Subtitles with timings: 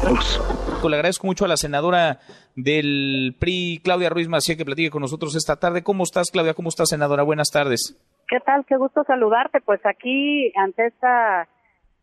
[0.00, 0.60] todos.
[0.88, 2.18] Le agradezco mucho a la senadora
[2.56, 5.82] del PRI, Claudia Ruiz Macía, que platique con nosotros esta tarde.
[5.82, 6.54] ¿Cómo estás, Claudia?
[6.54, 7.22] ¿Cómo estás, senadora?
[7.22, 7.98] Buenas tardes.
[8.28, 8.64] ¿Qué tal?
[8.66, 9.60] Qué gusto saludarte.
[9.60, 11.48] Pues aquí, ante esta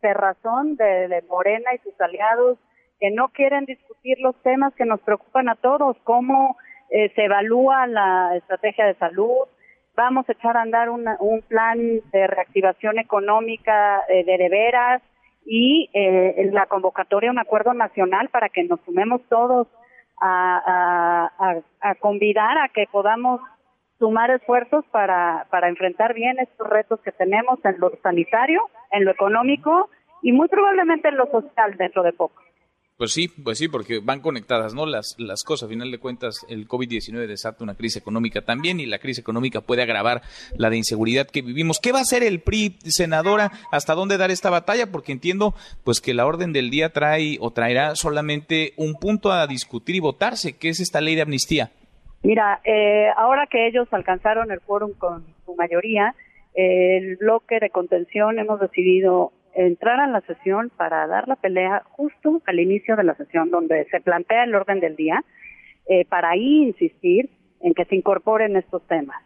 [0.00, 2.58] cerrazón de, Morena y sus aliados,
[3.00, 6.56] que no quieren discutir los temas que nos preocupan a todos, cómo
[6.90, 9.48] eh, se evalúa la estrategia de salud,
[9.96, 11.78] vamos a echar a andar un plan
[12.12, 15.02] de reactivación económica eh, de de veras
[15.46, 19.68] y eh, la convocatoria un acuerdo nacional para que nos sumemos todos
[20.20, 21.30] a,
[21.80, 23.40] a, convidar a que podamos
[23.98, 29.10] sumar esfuerzos para, para enfrentar bien estos retos que tenemos en lo sanitario, en lo
[29.10, 29.88] económico
[30.22, 32.42] y muy probablemente en lo social dentro de poco.
[32.96, 34.86] Pues sí, pues sí, porque van conectadas, ¿no?
[34.86, 38.86] Las, las cosas, a final de cuentas, el COVID-19 desata una crisis económica también y
[38.86, 40.22] la crisis económica puede agravar
[40.56, 41.78] la de inseguridad que vivimos.
[41.78, 43.52] ¿Qué va a hacer el PRI, senadora?
[43.70, 44.90] ¿Hasta dónde dar esta batalla?
[44.90, 49.46] Porque entiendo, pues, que la orden del día trae o traerá solamente un punto a
[49.46, 51.72] discutir y votarse, que es esta ley de amnistía.
[52.22, 56.14] Mira, eh, ahora que ellos alcanzaron el quórum con su mayoría,
[56.54, 62.42] el bloque de contención hemos decidido entrar a la sesión para dar la pelea justo
[62.46, 65.24] al inicio de la sesión donde se plantea el orden del día,
[65.88, 69.22] eh, para ahí insistir en que se incorporen estos temas.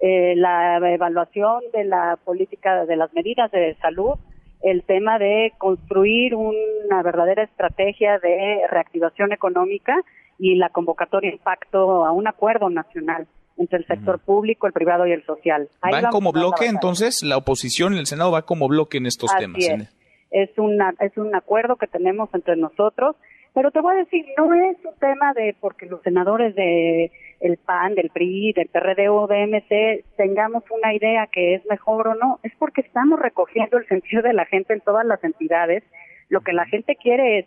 [0.00, 4.14] Eh, la evaluación de la política de las medidas de salud,
[4.62, 9.96] el tema de construir una verdadera estrategia de reactivación económica
[10.38, 13.26] y la convocatoria de impacto a un acuerdo nacional
[13.60, 15.68] entre el sector público, el privado y el social.
[15.82, 17.22] ¿Van como bloque entonces?
[17.22, 19.58] ¿La oposición en el Senado va como bloque en estos temas?
[19.58, 19.94] Es.
[20.30, 23.16] es, una, es un acuerdo que tenemos entre nosotros,
[23.52, 27.56] pero te voy a decir, no es un tema de porque los senadores de el
[27.58, 32.14] PAN, del PRI, del PRD o de MC tengamos una idea que es mejor o
[32.14, 35.82] no, es porque estamos recogiendo el sentido de la gente en todas las entidades.
[36.28, 37.46] Lo que la gente quiere es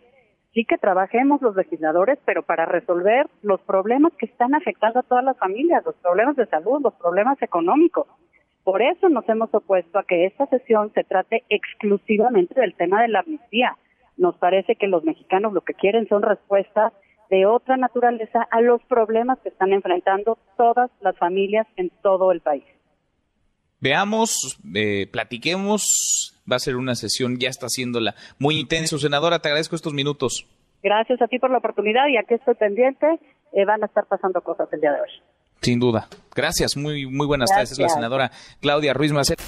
[0.54, 5.24] sí que trabajemos los legisladores, pero para resolver los problemas que están afectando a todas
[5.24, 8.06] las familias, los problemas de salud, los problemas económicos.
[8.62, 13.08] Por eso nos hemos opuesto a que esta sesión se trate exclusivamente del tema de
[13.08, 13.76] la amnistía.
[14.16, 16.92] Nos parece que los mexicanos lo que quieren son respuestas
[17.30, 22.40] de otra naturaleza a los problemas que están enfrentando todas las familias en todo el
[22.40, 22.64] país.
[23.80, 28.98] Veamos, eh, platiquemos, va a ser una sesión, ya está haciéndola muy intenso.
[28.98, 30.46] Senadora, te agradezco estos minutos.
[30.82, 33.06] Gracias a ti por la oportunidad y aquí estoy pendiente.
[33.52, 35.08] Eh, van a estar pasando cosas el día de hoy.
[35.62, 36.08] Sin duda.
[36.34, 37.72] Gracias, muy, muy buenas tardes.
[37.72, 39.40] Es la senadora Claudia Ruiz Macet.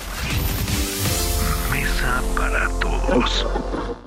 [1.71, 4.06] Mesa para todos.